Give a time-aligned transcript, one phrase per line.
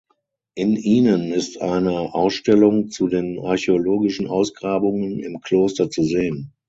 [0.55, 6.53] In ihnen ist eine Ausstellung zu den archäologischen Ausgrabungen im Kloster zu sehen.